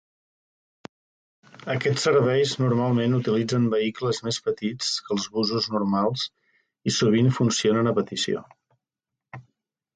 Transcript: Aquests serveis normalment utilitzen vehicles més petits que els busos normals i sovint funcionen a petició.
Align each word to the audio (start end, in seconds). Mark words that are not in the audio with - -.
Aquests 1.73 2.05
serveis 2.07 2.53
normalment 2.61 3.17
utilitzen 3.19 3.69
vehicles 3.75 4.23
més 4.29 4.41
petits 4.49 4.91
que 5.05 5.15
els 5.19 5.29
busos 5.37 5.71
normals 5.77 6.27
i 6.93 6.97
sovint 6.99 7.33
funcionen 7.41 7.95
a 7.95 7.99
petició. 8.03 8.47